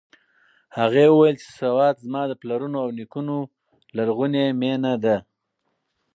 هغې 0.77 1.05
وویل 1.09 1.35
چې 1.41 1.47
سوات 1.61 1.95
زما 2.05 2.21
د 2.27 2.31
پلرونو 2.41 2.77
او 2.83 2.89
نیکونو 2.97 3.35
لرغونې 3.97 4.43
مېنه 4.59 4.93
ده. 5.03 5.17